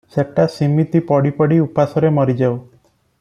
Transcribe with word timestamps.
ସେଟା 0.13 0.45
ସିମିତି 0.53 1.01
ପଡ଼ି 1.11 1.33
ପଡ଼ି 1.41 1.59
ଉପାସରେ 1.67 2.11
ମରି 2.19 2.37
ଯାଉ। 2.41 2.57